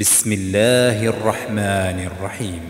بسم 0.00 0.32
الله 0.32 1.06
الرحمن 1.06 2.08
الرحيم 2.08 2.60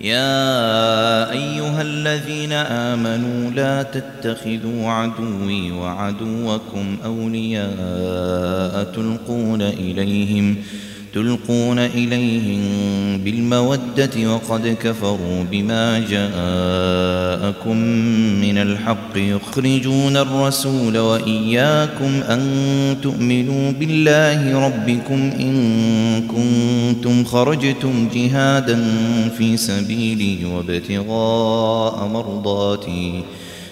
يا 0.00 1.30
أيها 1.30 1.82
الذين 1.82 2.52
آمنوا 2.52 3.50
لا 3.50 3.82
تتخذوا 3.82 4.88
عدوي 4.90 5.72
وعدوكم 5.72 6.96
أولياء 7.04 8.84
تلقون 8.84 9.62
إليهم 9.62 10.56
تلقون 11.14 11.78
إليهم 11.78 12.60
بالمودة 13.24 14.34
وقد 14.34 14.76
كفروا 14.82 15.44
بما 15.50 15.98
جاءكم 15.98 17.76
من 18.40 18.58
الحق 18.58 19.16
يخرجون 19.16 20.16
الرسول 20.16 20.98
وإياكم 20.98 22.20
أن 22.28 22.40
تؤمنوا 23.02 23.70
بالله 23.72 24.66
ربكم 24.66 25.30
إن 25.40 26.22
كنتم 26.28 27.24
خرجتم 27.24 28.08
جهادا 28.14 28.84
في 29.38 29.56
سبيلي 29.56 30.44
وابتغاء 30.44 32.06
مرضاتي 32.06 33.22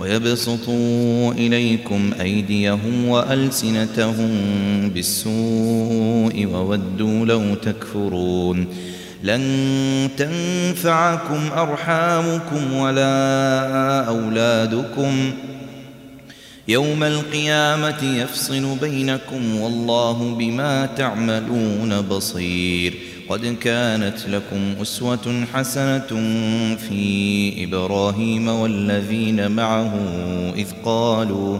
ويبسطوا 0.00 1.32
إليكم 1.32 2.10
أيديهم 2.20 3.08
وألسنتهم 3.08 4.30
بالسوء 4.94 6.46
وودوا 6.46 7.26
لو 7.26 7.54
تكفرون 7.54 8.66
لن 9.22 10.08
تنفعكم 10.16 11.40
أرحامكم 11.56 12.72
ولا 12.72 14.04
أولادكم 14.08 15.32
يوم 16.70 17.02
القيامة 17.02 18.02
يفصل 18.02 18.76
بينكم 18.80 19.60
والله 19.60 20.34
بما 20.38 20.86
تعملون 20.86 22.00
بصير. 22.00 22.94
قد 23.28 23.46
كانت 23.46 24.28
لكم 24.28 24.82
أسوة 24.82 25.44
حسنة 25.54 26.06
في 26.76 27.64
إبراهيم 27.64 28.48
والذين 28.48 29.50
معه 29.50 29.94
إذ 30.56 30.66
قالوا 30.84 31.58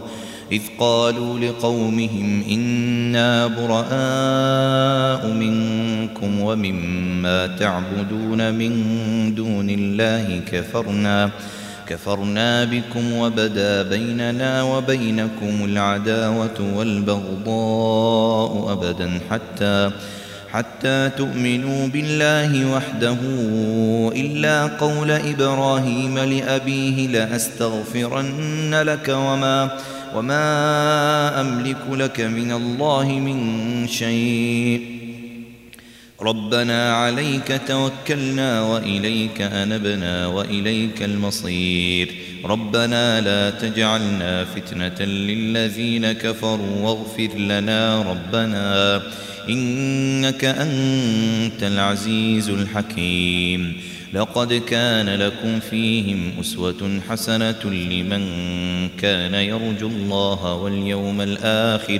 إذ 0.51 0.61
قالوا 0.79 1.39
لقومهم 1.39 2.43
إنا 2.49 3.47
براء 3.47 5.27
منكم 5.33 6.39
ومما 6.39 7.47
تعبدون 7.47 8.53
من 8.53 8.73
دون 9.35 9.69
الله 9.69 10.41
كفرنا. 10.51 11.25
كفرنا 11.25 11.60
بكم 12.65 13.13
وبدا 13.13 13.83
بيننا 13.83 14.63
وبينكم 14.63 15.65
العداوة 15.65 16.75
والبغضاء 16.75 18.71
أبدا 18.73 19.19
حتى 19.29 19.91
حتى 20.51 21.09
تؤمنوا 21.17 21.87
بالله 21.87 22.75
وحده 22.75 23.17
إلا 24.15 24.65
قول 24.65 25.11
إبراهيم 25.11 26.19
لأبيه 26.19 27.07
لأستغفرن 27.07 28.75
لك 28.75 29.09
وما 29.09 29.77
وما 30.15 31.41
أملك 31.41 31.77
لك 31.91 32.21
من 32.21 32.51
الله 32.51 33.05
من 33.05 33.37
شيء 33.87 35.01
ربنا 36.21 36.95
عليك 36.95 37.61
توكلنا 37.67 38.61
وإليك 38.61 39.41
أنبنا 39.41 40.27
وإليك 40.27 41.03
المصير. 41.03 42.15
ربنا 42.45 43.21
لا 43.21 43.49
تجعلنا 43.49 44.45
فتنة 44.45 45.05
للذين 45.05 46.11
كفروا 46.11 46.81
واغفر 46.81 47.37
لنا 47.37 48.01
ربنا. 48.01 49.01
إنك 49.49 50.45
أنت 50.45 51.63
العزيز 51.63 52.49
الحكيم. 52.49 53.77
لقد 54.13 54.53
كان 54.53 55.09
لكم 55.09 55.59
فيهم 55.59 56.31
أسوة 56.39 56.99
حسنة 57.09 57.63
لمن 57.65 58.23
كان 59.01 59.33
يرجو 59.33 59.87
الله 59.87 60.53
واليوم 60.53 61.21
الآخر. 61.21 61.99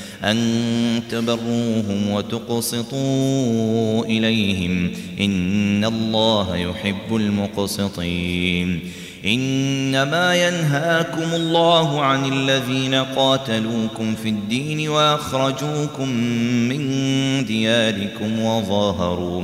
أن 0.23 1.01
تبروهم 1.09 2.09
وتقسطوا 2.11 4.05
إليهم 4.05 4.91
إن 5.19 5.85
الله 5.85 6.55
يحب 6.55 7.15
المقسطين 7.15 8.79
إنما 9.25 10.47
ينهاكم 10.47 11.33
الله 11.33 12.01
عن 12.01 12.33
الذين 12.33 12.95
قاتلوكم 12.95 14.15
في 14.15 14.29
الدين 14.29 14.89
وأخرجوكم 14.89 16.09
من 16.69 16.85
دياركم 17.45 18.39
وظاهروا 18.39 19.43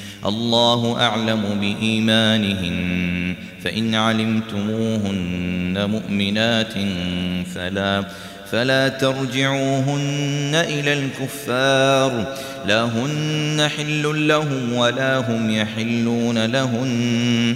الله 0.25 1.01
أعلم 1.01 1.41
بإيمانهن 1.61 3.35
فإن 3.63 3.95
علمتموهن 3.95 5.89
مؤمنات 5.89 6.73
فلا 7.55 8.03
فلا 8.51 8.87
ترجعوهن 8.87 10.51
إلى 10.53 10.93
الكفار 10.93 12.37
لا 12.67 12.83
هن 12.83 13.67
حل 13.77 14.27
لهم 14.27 14.73
ولا 14.73 15.17
هم 15.17 15.49
يحلون 15.49 16.45
لهن. 16.45 17.55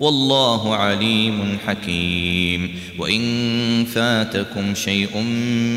والله 0.00 0.74
عليم 0.74 1.58
حكيم. 1.66 2.74
وإن 2.98 3.84
فاتكم 3.84 4.74
شيء 4.74 5.18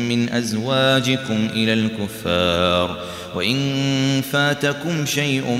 من 0.08 0.32
أزواجكم 0.32 1.48
إلى 1.54 1.72
الكفار. 1.72 2.98
وإن 3.34 4.22
فاتكم 4.32 5.06
شيء 5.06 5.50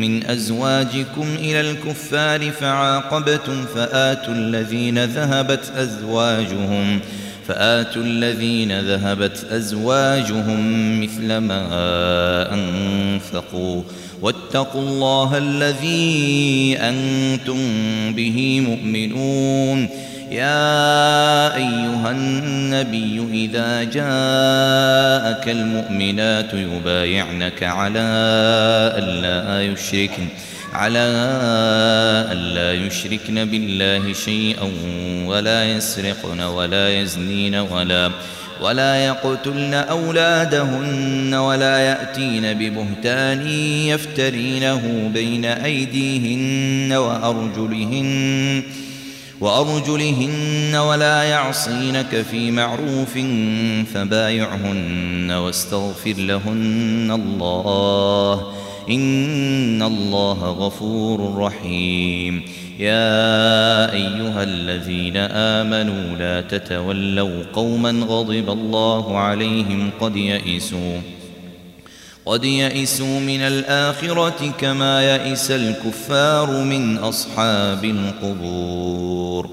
من 0.00 0.26
أزواجكم 0.26 1.26
إلى 1.38 1.60
الكفار 1.60 2.50
فعاقبتم 2.50 3.64
فآتوا 3.74 4.34
الذين 4.34 5.04
ذهبت 5.04 5.72
أزواجهم. 5.76 7.00
فآتوا 7.48 8.02
الذين 8.02 8.80
ذهبت 8.80 9.46
أزواجهم 9.50 11.00
مثل 11.02 11.36
ما 11.36 11.66
أنفقوا. 12.54 13.82
واتقوا 14.22 14.82
الله 14.82 15.38
الذي 15.38 16.76
أنتم 16.80 17.58
به 18.12 18.60
مؤمنون. 18.60 19.88
يا 20.30 21.56
أيها 21.56 22.10
النبي 22.10 23.26
إذا 23.32 23.82
جاءك 23.82 25.48
المؤمنات 25.48 26.54
يبايعنك 26.54 27.62
على 27.62 28.08
ألا 28.98 29.72
يشركن. 29.72 30.28
على 30.72 30.98
ألا 32.32 32.86
يشركن 32.86 33.44
بالله 33.44 34.12
شيئا 34.12 34.70
ولا 35.26 35.64
يسرقن 35.64 36.40
ولا 36.40 37.00
يزنين 37.00 37.54
ولا 37.54 38.10
ولا 38.60 39.06
يقتلن 39.06 39.74
أولادهن 39.74 41.34
ولا 41.34 41.78
يأتين 41.78 42.54
ببهتان 42.54 43.48
يفترينه 43.86 45.10
بين 45.14 45.44
أيديهن 45.44 46.92
وأرجلهن 46.92 48.62
وأرجلهن 49.40 50.74
ولا 50.74 51.22
يعصينك 51.22 52.24
في 52.30 52.50
معروف 52.50 53.18
فبايعهن 53.94 55.30
واستغفر 55.30 56.14
لهن 56.18 57.10
الله 57.10 58.57
إن 58.90 59.82
الله 59.82 60.50
غفور 60.50 61.34
رحيم. 61.36 62.42
يا 62.78 63.92
أيها 63.92 64.42
الذين 64.42 65.16
آمنوا 65.16 66.18
لا 66.18 66.40
تتولوا 66.40 67.42
قوما 67.52 67.90
غضب 67.90 68.50
الله 68.50 69.18
عليهم 69.18 69.90
قد 70.00 70.16
يئسوا 70.16 71.00
قد 72.26 72.44
يئسوا 72.44 73.20
من 73.20 73.40
الآخرة 73.40 74.54
كما 74.60 75.16
يئس 75.16 75.50
الكفار 75.50 76.64
من 76.64 76.98
أصحاب 76.98 77.84
القبور. 77.84 79.50